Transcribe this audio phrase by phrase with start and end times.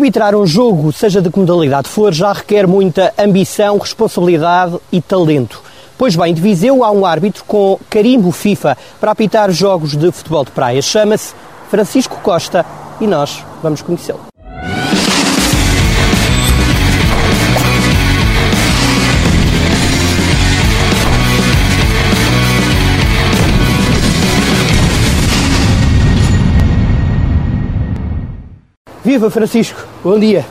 [0.00, 5.62] Arbitrar um jogo, seja de que modalidade for, já requer muita ambição, responsabilidade e talento.
[5.98, 10.42] Pois bem, de Viseu há um árbitro com carimbo FIFA para apitar jogos de futebol
[10.42, 10.80] de praia.
[10.80, 11.34] Chama-se
[11.68, 12.64] Francisco Costa
[12.98, 14.29] e nós vamos conhecê-lo.
[29.02, 30.44] Viva Francisco, bom dia.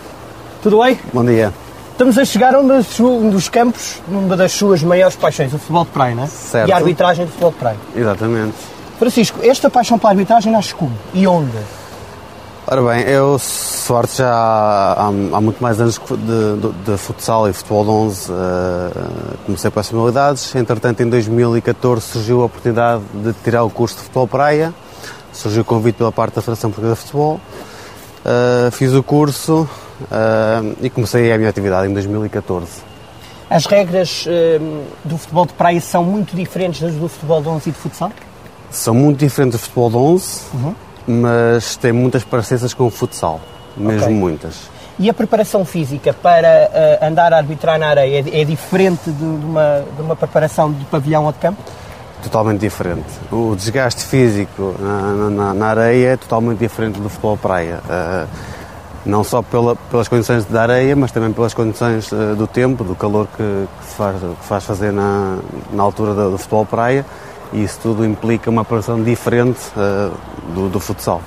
[0.63, 0.99] Tudo bem?
[1.13, 1.53] Bom dia.
[1.91, 5.91] Estamos a chegar a um dos, campos, numa das suas maiores paixões, o futebol de
[5.91, 6.27] praia, não é?
[6.27, 6.67] Certo.
[6.67, 7.77] E a arbitragem de futebol de praia.
[7.95, 8.55] Exatamente.
[8.97, 10.91] Francisco, esta paixão pela arbitragem nasce como?
[11.13, 11.57] E onde?
[12.65, 17.53] Ora bem, eu sorte já há, há muito mais anos de, de, de, futsal e
[17.53, 18.35] futebol de 11 uh,
[19.45, 20.55] comecei com essas modalidades.
[20.55, 24.73] Entretanto, em 2014 surgiu a oportunidade de tirar o curso de futebol praia.
[25.31, 27.39] Surgiu o convite pela parte da Federação Portuguesa de Futebol
[28.25, 29.67] Uh, fiz o curso
[30.01, 32.81] uh, e comecei a minha atividade em 2014.
[33.49, 37.69] As regras uh, do futebol de praia são muito diferentes das do futebol de 11
[37.69, 38.11] e de futsal?
[38.69, 40.75] São muito diferentes do futebol de 11, uhum.
[41.07, 43.39] mas têm muitas parecenças com o futsal,
[43.75, 44.15] mesmo okay.
[44.15, 44.69] muitas.
[44.99, 49.45] E a preparação física para andar a arbitrar na areia é, é diferente de, de,
[49.45, 51.63] uma, de uma preparação de pavilhão ou de campo?
[52.23, 53.07] Totalmente diferente.
[53.31, 57.81] O desgaste físico na, na, na areia é totalmente diferente do futebol praia.
[57.85, 58.27] Uh,
[59.05, 62.95] não só pela, pelas condições da areia, mas também pelas condições uh, do tempo, do
[62.95, 63.43] calor que,
[63.79, 65.37] que, se faz, que faz fazer na,
[65.71, 67.05] na altura do, do, futebol praia,
[67.53, 70.13] e isso tudo implica uma preparação diferente uh,
[70.53, 71.21] do, do futsal.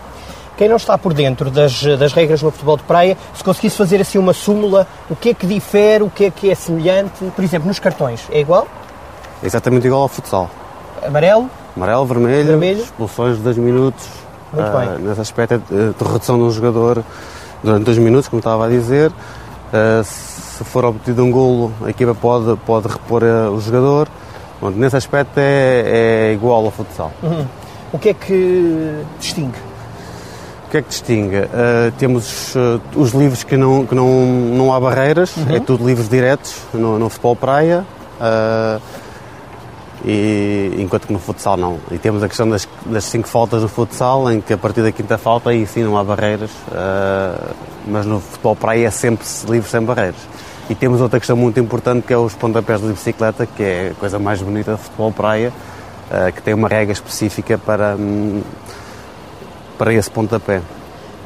[0.56, 4.00] Quem não está por dentro das, das regras no futebol de praia, se conseguisse fazer
[4.00, 7.42] assim uma súmula, o que é que difere, o que é que é semelhante, por
[7.42, 8.68] exemplo, nos cartões, é igual?
[9.42, 10.48] É exatamente igual ao futsal
[11.06, 11.50] amarelo.
[11.76, 12.82] Amarelo, vermelho, vermelho.
[12.82, 14.08] expulsões de 2 minutos.
[14.52, 15.06] Muito uh, bem.
[15.06, 17.02] Nesse aspecto é de redução de um jogador
[17.62, 19.10] durante 2 minutos, como estava a dizer.
[19.10, 24.08] Uh, se for obtido um golo, a equipa pode, pode repor uh, o jogador.
[24.60, 27.10] Bom, nesse aspecto é, é igual ao futsal.
[27.22, 27.46] Uhum.
[27.92, 29.58] O que é que distingue?
[30.66, 31.38] O que é que distingue?
[31.38, 35.56] Uh, temos uh, os livros que não, que não, não há barreiras, uhum.
[35.56, 37.84] é tudo livros diretos no, no futebol praia.
[38.20, 38.80] Uh,
[40.04, 41.78] e, enquanto que no futsal não.
[41.90, 44.92] E temos a questão das, das cinco faltas no futsal, em que a partir da
[44.92, 47.54] quinta falta aí sim não há barreiras, uh,
[47.86, 50.20] mas no futebol praia é sempre livre sem barreiras.
[50.68, 53.94] E temos outra questão muito importante que é os pontapés de bicicleta, que é a
[53.94, 55.52] coisa mais bonita do futebol praia,
[56.10, 58.42] uh, que tem uma regra específica para, um,
[59.78, 60.62] para esse pontapé.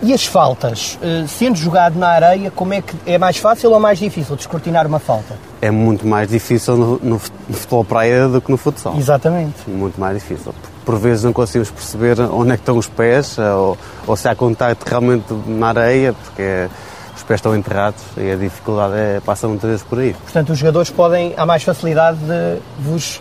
[0.02, 3.80] E as faltas, eh, sendo jogado na areia, como é que é mais fácil ou
[3.80, 5.38] mais difícil descortinar uma falta?
[5.60, 8.96] É muito mais difícil no, no futebol praia do que no futsal.
[8.96, 9.68] Exatamente.
[9.68, 10.54] Muito mais difícil.
[10.84, 14.28] Por vezes não conseguimos perceber onde é que estão os pés eh, ou, ou se
[14.28, 16.68] há contacto realmente na areia, porque
[17.16, 20.14] os pés estão enterrados e a dificuldade é, passa muitas vezes por aí.
[20.22, 23.20] Portanto, os jogadores podem, há mais facilidade de vos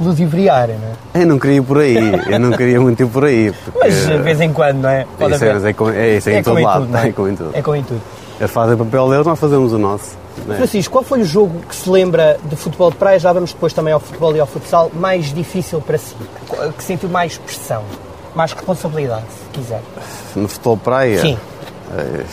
[0.00, 1.22] ludibriar, não é?
[1.22, 1.96] Eu não queria ir por aí,
[2.30, 3.52] eu não queria muito ir por aí.
[3.64, 3.78] Porque...
[3.78, 5.06] Mas de vez em quando, não é?
[5.18, 7.08] Pode isso é, é, com, é, isso é, é em todo lado, tudo, é?
[7.08, 7.50] é com em tudo.
[7.52, 8.00] É com em tudo.
[8.38, 10.16] Eles fazem o papel deles, nós fazemos o nosso.
[10.48, 10.54] É?
[10.56, 13.72] Francisco, qual foi o jogo que se lembra de futebol de praia, já vamos depois
[13.72, 16.14] também ao futebol e ao futsal, mais difícil para si?
[16.76, 17.82] Que sentiu mais pressão,
[18.34, 19.82] mais responsabilidade, se quiser?
[20.34, 21.20] No futebol de praia?
[21.20, 21.38] Sim.
[21.96, 22.24] É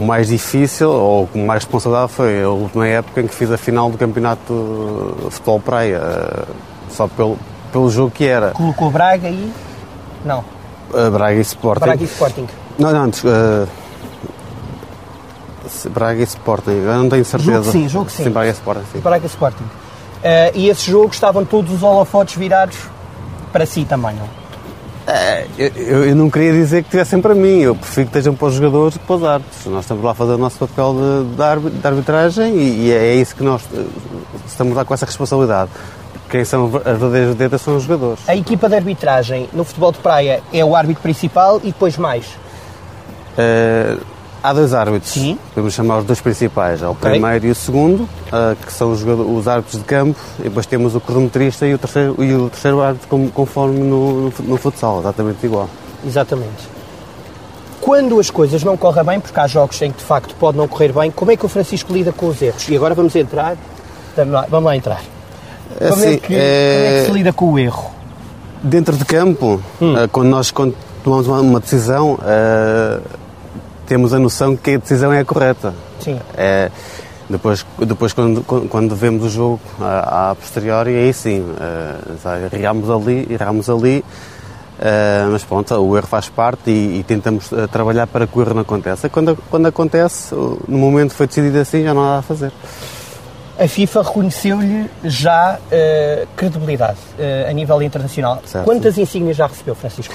[0.00, 3.58] o mais difícil ou o mais responsável foi a última época em que fiz a
[3.58, 6.44] final do campeonato de futebol praia, eh,
[6.90, 7.38] só pelo,
[7.70, 8.52] pelo jogo que era.
[8.52, 9.52] Colocou Braga e.
[10.24, 10.44] Não.
[10.92, 11.84] Uh, Braga e Sporting.
[11.84, 12.48] Braga e Sporting.
[12.78, 13.22] Não, não, antes.
[13.24, 13.66] Uh,
[15.88, 17.52] Braga e Sporting, eu não tenho certeza.
[17.52, 18.24] Jogo sim, jogo sim.
[18.24, 18.84] sim Braga e Sporting.
[18.92, 19.00] Sim.
[19.00, 19.64] Braga e Sporting.
[19.64, 22.76] Uh, e esse jogo estavam todos os holofotes virados
[23.52, 24.42] para si também, não?
[25.06, 28.46] É, eu, eu, não queria dizer que tivessem para mim, eu prefiro que estejam para
[28.46, 29.66] os jogadores do que para os árbitros.
[29.66, 33.34] Nós estamos lá a fazer o nosso papel de, de arbitragem e, e, é isso
[33.34, 33.84] que nós eh,
[34.46, 35.70] estamos lá com essa responsabilidade.
[36.30, 38.20] Quem são as verdadeiras dedas são os jogadores.
[38.28, 42.24] A equipa de arbitragem no futebol de praia é o árbitro principal e depois mais?
[43.36, 43.96] É,
[44.42, 45.38] Há dois árbitros, Sim.
[45.54, 47.10] podemos chamar os dois principais, é o okay.
[47.12, 50.96] primeiro e o segundo, uh, que são os, os, árbitros de campo, e depois temos
[50.96, 55.68] o cronometrista e o terceiro, e o terceiro árbitro conforme no, no, futsal, exatamente igual.
[56.04, 56.68] Exatamente.
[57.80, 60.66] Quando as coisas não correm bem, porque há jogos em que de facto pode não
[60.66, 62.68] correr bem, como é que o Francisco lida com os erros?
[62.68, 63.56] E agora vamos entrar,
[64.16, 65.02] vamos lá, vamos lá entrar.
[65.78, 66.74] Como, assim, é que, é...
[66.74, 67.92] como, é que, se lida com o erro?
[68.60, 69.94] Dentro de campo, hum.
[69.94, 73.02] uh, quando nós quando tomamos uma, decisão, uh,
[73.86, 75.74] temos a noção que a decisão é a correta.
[76.00, 76.18] Sim.
[76.36, 76.70] É,
[77.28, 83.26] depois, depois quando, quando vemos o jogo a, a posteriori, aí sim, uh, erramos ali,
[83.30, 84.04] erramos ali,
[84.82, 88.42] Uh, mas pronto, o erro faz parte e, e tentamos uh, trabalhar para que o
[88.42, 89.08] erro não aconteça.
[89.08, 92.50] Quando, quando acontece, no momento foi decidido assim, já não há nada a fazer.
[93.56, 96.98] A FIFA reconheceu-lhe já uh, credibilidade
[97.48, 98.42] a nível internacional.
[98.44, 98.64] Certo.
[98.64, 100.12] Quantas insígnias já recebeu, Francisco?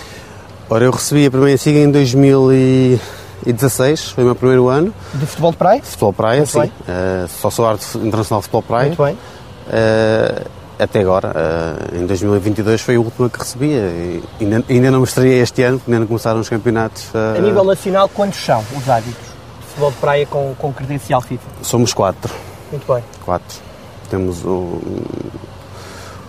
[0.69, 2.99] Ora, eu recebi a primeira insígnia em
[3.43, 4.93] 2016, foi o meu primeiro ano.
[5.13, 5.81] De futebol de praia?
[5.83, 6.71] Futebol de praia, Muito sim.
[7.39, 8.87] só sou arte internacional de futebol de praia.
[8.87, 9.17] Muito bem
[10.79, 15.41] até agora, uh, em 2022 foi a última que recebia e ainda, ainda não mostrei
[15.41, 17.05] este ano, porque ainda não começaram os campeonatos.
[17.05, 21.21] Uh, a nível nacional, quantos são os árbitros de futebol de praia com, com credencial
[21.21, 21.43] FIFA?
[21.63, 22.33] Somos quatro.
[22.71, 23.03] Muito bem.
[23.25, 23.57] Quatro.
[24.09, 25.05] Temos o, o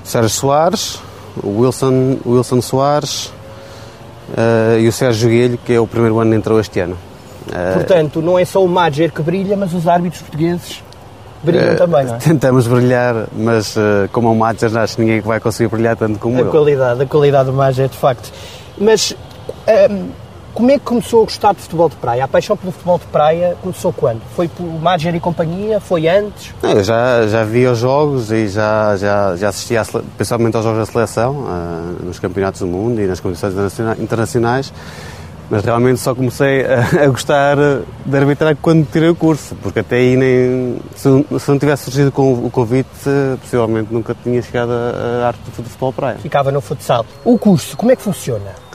[0.02, 0.98] Sérgio Soares,
[1.42, 3.32] o Wilson, o Wilson Soares uh,
[4.80, 6.96] e o Sérgio Guilho, que é o primeiro ano que entrou este ano.
[7.74, 10.82] Portanto, não é só o Madger que brilha, mas os árbitros portugueses
[11.42, 12.18] brilham uh, também, não é?
[12.20, 13.74] Tentamos brilhar, mas
[14.12, 16.50] como o Madger, acho que ninguém vai conseguir brilhar tanto como a eu.
[16.50, 18.30] Qualidade, a qualidade do Madger, de facto.
[18.76, 19.16] Mas
[19.90, 20.08] um,
[20.58, 22.24] como é que começou a gostar de futebol de praia?
[22.24, 24.20] A paixão pelo futebol de praia começou quando?
[24.34, 25.78] Foi por Madger e companhia?
[25.78, 26.52] Foi antes?
[26.60, 29.84] Não, eu já, já via os jogos e já, já, já assistia,
[30.16, 33.54] principalmente aos jogos da seleção, uh, nos campeonatos do mundo e nas competições
[34.00, 34.72] internacionais
[35.48, 37.56] mas realmente só comecei a, a, gostar
[38.04, 40.76] de arbitrar quando tirei o curso, porque até aí nem.
[40.94, 41.08] Se,
[41.38, 42.88] se não tivesse surgido com o convite,
[43.40, 46.18] possivelmente nunca tinha chegado à arte do futebol praia.
[46.18, 47.06] Ficava no futsal.
[47.24, 48.67] O curso, como é que funciona?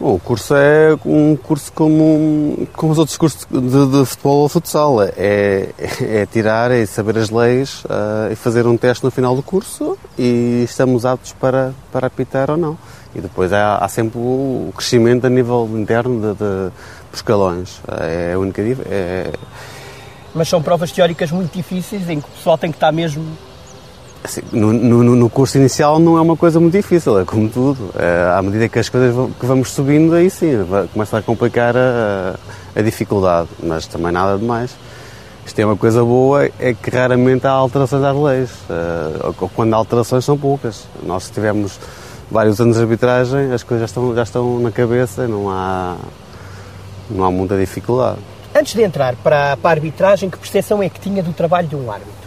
[0.00, 4.48] Bom, o curso é um curso como, como os outros cursos de, de futebol ou
[4.48, 5.02] futsal.
[5.02, 5.68] É,
[6.00, 9.98] é tirar e saber as leis uh, e fazer um teste no final do curso
[10.18, 12.78] e estamos aptos para, para apitar ou não.
[13.14, 17.78] E depois há, há sempre o crescimento a nível interno de, de, de escalões.
[18.00, 19.30] É a única é...
[20.34, 23.36] Mas são provas teóricas muito difíceis em que o pessoal tem que estar mesmo
[24.22, 27.90] Assim, no, no, no, curso inicial não é uma coisa muito difícil, é como tudo.
[27.98, 30.52] É, à medida que as coisas vão, que vamos subindo, aí sim,
[30.92, 32.34] começa a complicar a,
[32.76, 34.76] a, dificuldade, mas também nada de mais.
[35.46, 39.72] Isto é uma coisa boa, é que raramente há alterações às leis, uh, ou quando
[39.72, 40.86] há alterações são poucas.
[41.02, 41.80] Nós tivemos
[42.30, 45.96] vários anos de arbitragem, as coisas já estão, já estão na cabeça, não há,
[47.08, 48.18] não há muita dificuldade.
[48.54, 51.74] Antes de entrar para, para a arbitragem, que percepção é que tinha do trabalho de
[51.74, 52.19] um árbitro?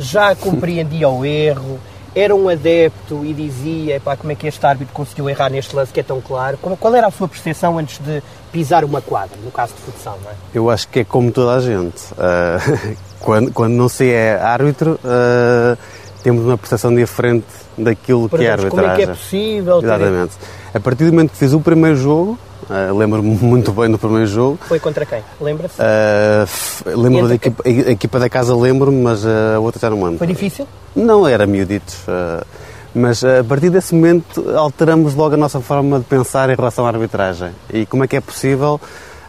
[0.00, 1.78] Já compreendia o erro,
[2.14, 5.92] era um adepto e dizia pá, como é que este árbitro conseguiu errar neste lance
[5.92, 6.58] que é tão claro.
[6.58, 10.30] Qual era a sua percepção antes de pisar uma quadra, no caso de futsal, não
[10.30, 10.34] é?
[10.52, 12.02] Eu acho que é como toda a gente.
[12.12, 15.78] Uh, quando, quando não se é árbitro, uh,
[16.22, 17.46] temos uma percepção diferente
[17.78, 18.70] daquilo Por que é arbitragem.
[18.70, 19.78] Como é que é possível?
[19.78, 20.32] Exatamente.
[20.36, 20.78] Ter...
[20.78, 22.38] A partir do momento que fiz o primeiro jogo,
[22.70, 24.58] Uh, Lembro-me muito bem do primeiro jogo.
[24.62, 25.22] Foi contra quem?
[25.40, 25.74] Lembra-se?
[25.80, 30.18] Uh, lembro da equipa, a equipa da casa, lembro-me, mas a outra já não lembro.
[30.18, 30.66] Foi difícil?
[30.94, 31.96] Não, era miuditos.
[32.06, 32.46] Uh,
[32.94, 36.88] mas a partir desse momento alteramos logo a nossa forma de pensar em relação à
[36.88, 37.50] arbitragem.
[37.72, 38.80] E como é que é possível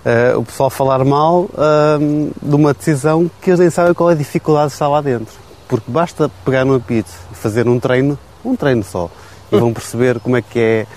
[0.05, 4.13] uh, o pessoal falar mal uh, de uma decisão que eles nem sabem qual é
[4.13, 5.33] a dificuldade de estar lá dentro.
[5.67, 9.09] Porque basta pegar no apito e fazer um treino, um treino só,
[9.51, 10.87] e vão perceber como é que é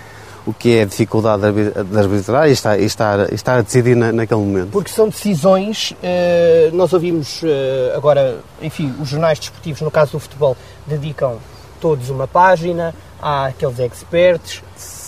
[0.46, 4.40] o que é a dificuldade de arbitrar e estar, estar, estar a decidir na, naquele
[4.40, 4.70] momento.
[4.70, 10.20] Porque são decisões, eh, nós ouvimos eh, agora, enfim, os jornais desportivos, no caso do
[10.20, 10.56] futebol,
[10.86, 11.38] dedicam
[11.80, 14.62] todos uma página, há aqueles experts,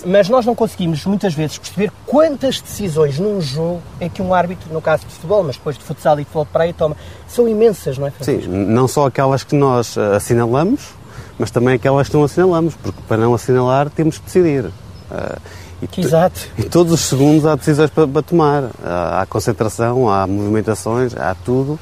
[0.06, 4.72] mas nós não conseguimos muitas vezes perceber quantas decisões num jogo é que um árbitro,
[4.72, 6.96] no caso de futebol, mas depois de futsal e de futebol de praia, toma.
[7.28, 8.10] São imensas, não é?
[8.10, 8.50] Francisco?
[8.50, 10.94] Sim, não só aquelas que nós eh, assinalamos,
[11.38, 14.70] mas também aquelas que não assinalamos, porque para não assinalar temos que decidir.
[15.10, 15.40] Uh,
[15.82, 16.40] e, Exato.
[16.56, 18.62] E todos os segundos há decisões para, para tomar.
[18.64, 21.78] Uh, há concentração, há movimentações, há tudo.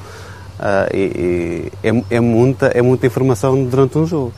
[0.59, 4.33] Uh, e, e é, é, muita, é muita informação durante um jogo.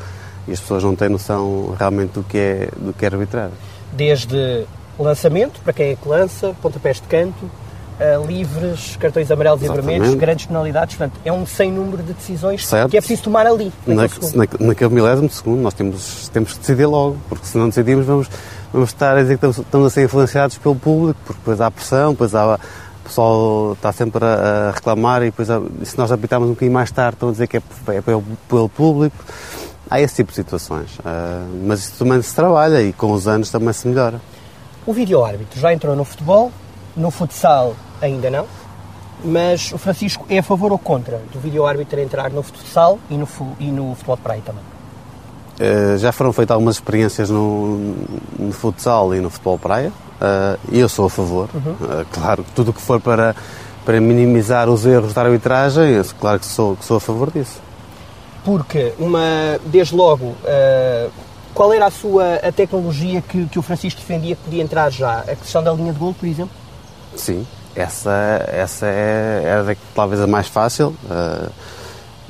[0.48, 3.50] E as pessoas não têm noção realmente do que é, do que é arbitrar.
[3.91, 4.65] Desde
[4.98, 9.86] lançamento, para quem é que lança, pontapés de canto, uh, livres, cartões amarelos Exatamente.
[9.86, 10.96] e vermelhos, grandes penalidades.
[10.96, 12.89] Portanto, é um sem número de decisões certo.
[12.89, 13.72] que é preciso tomar ali.
[13.86, 17.67] Na, na, naquele milésimo de segundo, nós temos, temos que decidir logo, porque se não
[17.67, 18.29] decidimos, vamos
[18.77, 22.12] vamos estar a dizer que estamos a ser influenciados pelo público, porque depois há pressão,
[22.12, 22.60] depois há, o
[23.03, 27.15] pessoal está sempre a, reclamar e depois há, se nós apitarmos um bocadinho mais tarde
[27.15, 29.17] estão a dizer que é, é pelo, pelo, público.
[29.89, 31.00] Há esse tipo de situações.
[31.00, 34.22] Uh, mas isso também se trabalha e com os anos também se melhora.
[34.86, 36.51] O vídeo-árbitro já entrou no futebol,
[36.96, 38.46] no futsal ainda não,
[39.24, 43.27] mas o Francisco é a favor ou contra do vídeo-árbitro entrar no futsal e no,
[43.60, 44.76] e no futebol de praia também?
[45.60, 47.96] Uh, já foram feitas algumas experiências no,
[48.38, 51.50] no, futsal e no futebol praia uh, e eu sou a favor.
[51.54, 51.72] Uhum.
[51.72, 53.36] Uh, claro, tudo o que for para,
[53.84, 57.60] para minimizar os erros da arbitragem, eu, claro que sou, que sou a favor disso.
[58.46, 60.36] Porque, uma, desde logo,
[61.54, 65.20] qual era a sua a tecnologia que, que o Francisco defendia que podia entrar já?
[65.22, 66.56] A questão da linha de gol, por exemplo?
[67.16, 67.46] Sim,
[67.76, 71.52] essa, essa é, era talvez a mais fácil uh,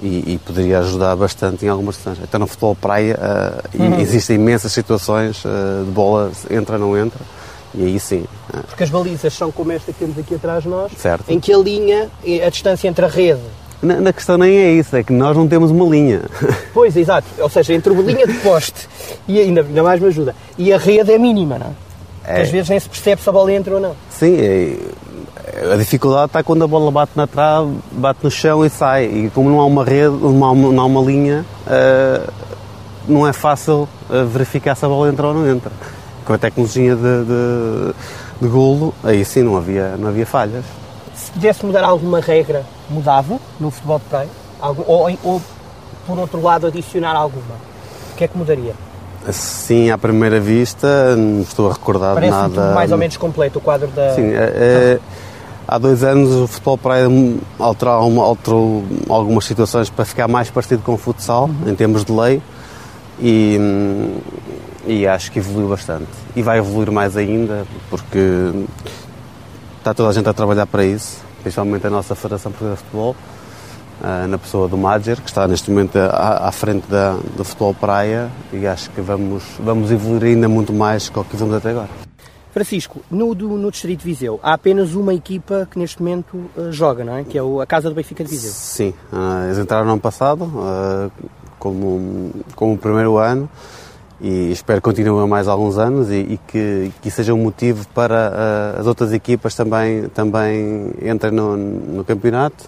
[0.02, 2.24] e, e, poderia ajudar bastante em algumas situações.
[2.24, 4.00] Até no futebol praia uh, uhum.
[4.00, 7.20] existem imensas situações uh, de bola entra, não entra.
[7.74, 8.26] E aí sim.
[8.68, 11.26] Porque as balizas são como esta que temos aqui atrás de nós, certo.
[11.30, 12.10] em que a linha,
[12.46, 13.42] a distância entre a rede
[13.82, 16.22] na, na, questão nem é isso, é que nós não temos uma linha.
[16.74, 17.28] Pois, exato.
[17.40, 18.88] Ou seja, entre uma linha de poste
[19.28, 20.36] e ainda, ainda mais me ajuda.
[20.58, 21.76] E a rede é mínima, não
[22.28, 22.42] é?
[22.42, 23.96] Às vezes nem se percebe se a bola entra ou não.
[24.10, 24.76] Sim, é,
[25.74, 29.06] a dificuldade está quando a bola bate na trave, bate no chão e sai.
[29.06, 32.32] E como não há uma rede, não há uma, não há uma linha, uh,
[33.08, 35.72] não é fácil uh, verificar se a bola entra ou não entra.
[36.26, 37.94] Com a tecnologia de, de,
[38.42, 40.66] de golo, aí sim não havia, não havia falhas.
[41.16, 44.30] Se pudesse mudar alguma regra, mudava no futebol de praia?
[44.62, 45.42] Ou, ou,
[46.06, 47.56] por outro lado, adicionar alguma?
[48.12, 48.74] O que é que mudaria?
[49.32, 52.74] Sim, à primeira vista, não estou a recordar Parece nada.
[52.74, 54.14] mais ou menos completo o quadro da.
[54.16, 55.00] Sim, é, é,
[55.68, 57.08] há dois anos o futebol praia
[57.60, 62.42] alterou, alterou, algumas situações para ficar mais parecido com o futsal, em termos de lei,
[63.20, 63.60] e,
[64.86, 66.08] e acho que evoluiu bastante.
[66.36, 68.52] E vai evoluir mais ainda, porque
[69.78, 73.16] está toda a gente a trabalhar para isso, principalmente a nossa Federação Portuguesa de Futebol
[74.04, 77.74] ah, na pessoa do Madger, que está neste momento à, à frente da, do futebol
[77.74, 82.07] praia e acho que vamos, vamos evoluir ainda muito mais do que vimos até agora.
[82.58, 86.72] Francisco, no, do, no Distrito de Viseu há apenas uma equipa que neste momento uh,
[86.72, 87.24] joga, não é?
[87.24, 88.52] Que é o, a Casa do Benfica de Viseu.
[88.52, 91.12] Sim, uh, eles entraram no ano passado uh,
[91.60, 93.48] como, como o primeiro ano
[94.20, 98.76] e espero que continuem mais alguns anos e, e que, que seja um motivo para
[98.80, 102.68] as outras equipas também, também entrem no, no campeonato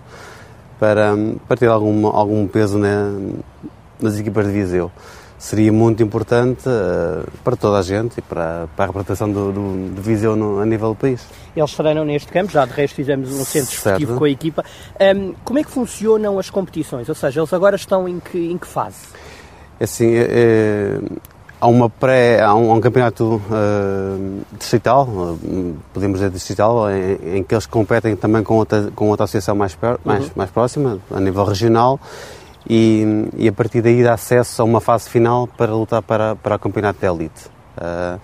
[0.80, 1.16] para,
[1.48, 2.94] para ter algum, algum peso né,
[4.00, 4.92] nas equipas de Viseu.
[5.40, 9.96] Seria muito importante uh, para toda a gente e para, para a representação do, do,
[9.96, 11.26] do Viseu no, a nível do país.
[11.56, 14.66] Eles treinam neste campo, já de resto fizemos um centro esportivo com a equipa.
[15.00, 17.08] Um, como é que funcionam as competições?
[17.08, 18.98] Ou seja, eles agora estão em que, em que fase?
[19.80, 21.00] É assim, é, é
[21.60, 27.38] há uma pré, há um, há um campeonato uh, distrital, uh, podemos dizer distrital, em,
[27.38, 30.32] em, que eles competem também com outra, com outra associação mais, per, mais, uhum.
[30.36, 32.00] mais próxima, a nível regional,
[32.68, 36.56] e, e, a partir daí dá acesso a uma fase final para lutar para, para
[36.56, 37.48] o campeonato de elite.
[37.78, 38.20] Uh,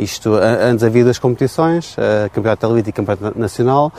[0.00, 3.92] isto, antes havia duas competições, uh, Campeonato Elite e Campeonato Nacional.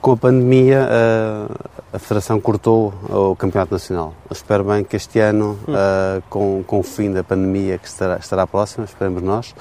[0.00, 1.54] Com a pandemia, uh,
[1.92, 4.14] a Federação cortou o Campeonato Nacional.
[4.30, 8.46] Espero bem que este ano, uh, com, com o fim da pandemia que estará, estará
[8.46, 9.52] próxima, esperemos nós,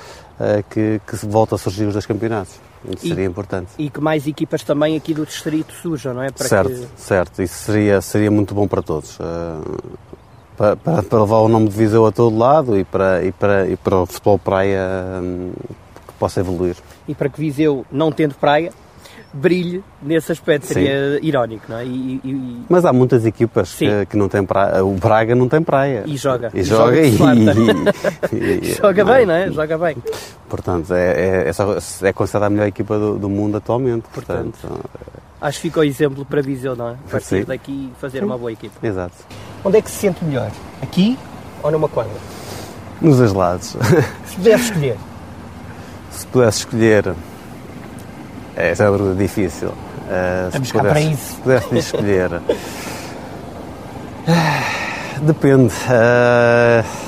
[0.69, 2.55] que, que volte a surgir os dois campeonatos.
[2.85, 3.71] Isso e, seria importante.
[3.77, 6.29] E que mais equipas também aqui do distrito surjam, não é?
[6.29, 6.87] Para certo, que...
[6.95, 7.41] certo.
[7.41, 9.17] Isso seria, seria muito bom para todos.
[10.55, 13.67] Para, para, para, levar o nome de Viseu a todo lado e para, e para,
[13.67, 14.81] e para o futebol praia
[15.21, 15.51] um,
[16.19, 16.75] possa evoluir.
[17.07, 18.71] E para que Viseu, não tendo praia,
[19.33, 21.25] brilhe nesse aspecto, seria Sim.
[21.25, 21.85] irónico, não é?
[21.85, 24.83] E, e, Mas há muitas equipas que, que, não têm praia.
[24.83, 26.03] O Braga não tem praia.
[26.05, 26.51] E joga.
[26.53, 27.53] E, e joga, joga
[28.33, 29.51] e, joga bem, não é?
[29.51, 29.97] Joga bem.
[30.49, 34.05] Portanto, é, é, é, é considerada a melhor equipa do, do mundo atualmente.
[34.13, 34.89] Portanto, portanto
[35.41, 36.95] acho que fica o exemplo para Viseu, não é?
[37.09, 37.43] Partir Sim.
[37.43, 38.75] daqui fazer uma boa equipa.
[38.85, 39.15] Exato.
[39.63, 40.51] Onde é que se sente melhor?
[40.81, 41.17] Aqui
[41.61, 42.13] ou numa quadra?
[43.01, 43.75] Nos dois lados.
[44.25, 44.97] Se pudesse escolher
[46.17, 47.13] se pudesse escolher.
[48.57, 49.69] Essa é uma pergunta difícil.
[49.69, 51.35] Uh, se, pudesse, para isso.
[51.35, 52.41] se pudesse escolher.
[55.21, 55.73] Depende.
[55.73, 57.07] Uh,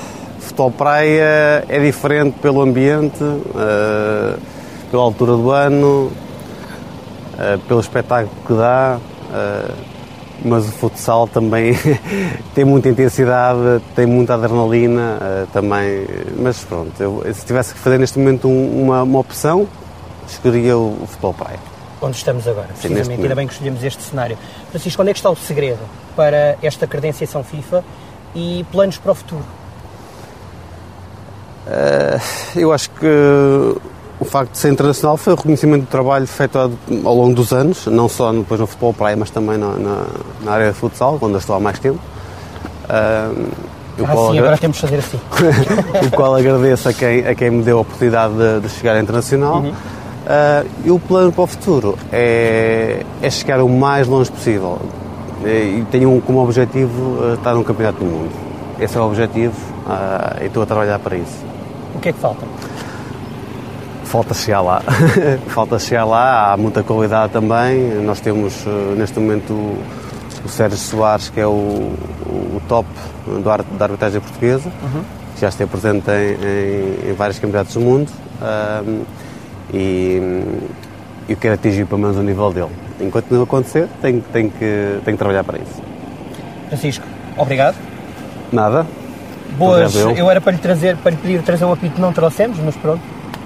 [0.60, 4.40] futebol praia é diferente pelo ambiente, uh,
[4.92, 6.12] pela altura do ano,
[7.34, 9.00] uh, pelo espetáculo que dá.
[9.30, 10.00] Uh,
[10.44, 11.78] mas o futsal também
[12.56, 16.06] tem muita intensidade, tem muita adrenalina também.
[16.38, 19.68] Mas pronto, eu, se tivesse que fazer neste momento um, uma, uma opção,
[20.34, 21.60] escolheria o, futebol praia.
[22.02, 24.38] Onde estamos agora, precisamente, ainda bem que escolhemos este cenário.
[24.70, 25.82] Francisco, onde é que está o segredo
[26.16, 27.84] para esta credenciação FIFA
[28.34, 29.44] e planos para o futuro?
[31.68, 33.06] Uh, eu acho que
[34.20, 37.86] o facto de ser internacional foi o reconhecimento do trabalho feito ao longo dos anos,
[37.88, 40.06] não só depois no futebol praia, mas também na, na,
[40.42, 42.00] na área de futsal, onde eu estou há mais tempo.
[42.86, 43.50] Uh,
[44.04, 44.40] ah, sim, agra...
[44.40, 45.20] agora temos de fazer assim.
[46.08, 49.62] o qual agradeço a quem, a quem me deu a oportunidade de, de chegar internacional.
[49.62, 49.74] Uhum.
[50.26, 54.80] Uh, e o plano para o futuro é, é chegar o mais longe possível.
[55.44, 58.32] E tenho como objetivo uh, estar num campeonato do mundo.
[58.80, 59.56] Esse é o objetivo
[59.88, 61.46] uh, e estou a trabalhar para isso.
[61.96, 62.46] O que é que falta?
[64.04, 64.82] falta chegar lá.
[65.50, 68.02] falta chegar lá, há muita qualidade também.
[68.04, 68.66] Nós temos
[68.98, 72.88] neste momento o Sérgio Soares, que é o, o top
[73.78, 74.68] da arbitragem portuguesa.
[74.82, 75.04] Uhum.
[75.36, 78.12] que já esteve presente em, em, em vários campeonatos do mundo
[78.42, 79.02] um,
[79.74, 80.44] e
[81.28, 82.72] eu quero atingir pelo menos o nível dele.
[83.00, 85.82] Enquanto não acontecer, tenho, tenho, que, tenho que trabalhar para isso.
[86.68, 87.06] Francisco,
[87.38, 87.76] obrigado.
[88.52, 88.86] Nada.
[89.58, 90.12] Boas, eu.
[90.12, 93.02] eu era para lhe, trazer, para lhe pedir trazer um apito, não trouxemos, mas pronto.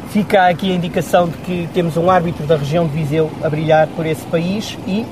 [0.09, 3.87] Fica aqui a indicação de que temos um árbitro da região de Viseu a brilhar
[3.87, 5.05] por esse país e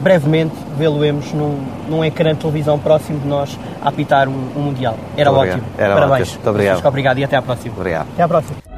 [0.00, 4.96] brevemente vê-lo-emos num, num ecrã de televisão próximo de nós a apitar um, um Mundial.
[5.16, 5.62] Era ótimo.
[5.76, 6.20] Era Parabéns.
[6.20, 6.34] Ótimo.
[6.36, 6.86] Muito obrigado.
[6.86, 7.74] obrigado e até à próxima.
[7.76, 8.08] Obrigado.
[8.12, 8.69] Até à próxima.